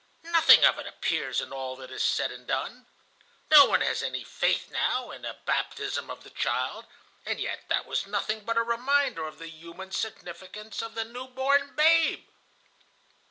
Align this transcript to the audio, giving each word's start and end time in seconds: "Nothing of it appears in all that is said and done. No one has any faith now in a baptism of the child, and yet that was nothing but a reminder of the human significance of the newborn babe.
"Nothing 0.23 0.65
of 0.65 0.79
it 0.79 0.87
appears 0.87 1.41
in 1.41 1.53
all 1.53 1.75
that 1.75 1.91
is 1.91 2.01
said 2.01 2.31
and 2.31 2.47
done. 2.47 2.87
No 3.51 3.65
one 3.67 3.81
has 3.81 4.01
any 4.01 4.23
faith 4.23 4.71
now 4.71 5.11
in 5.11 5.23
a 5.25 5.35
baptism 5.45 6.09
of 6.09 6.23
the 6.23 6.31
child, 6.31 6.85
and 7.23 7.39
yet 7.39 7.69
that 7.69 7.85
was 7.85 8.07
nothing 8.07 8.43
but 8.43 8.57
a 8.57 8.63
reminder 8.63 9.27
of 9.27 9.37
the 9.37 9.45
human 9.47 9.91
significance 9.91 10.81
of 10.81 10.95
the 10.95 11.05
newborn 11.05 11.75
babe. 11.75 12.27